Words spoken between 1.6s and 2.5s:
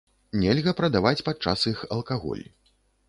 іх алкаголь.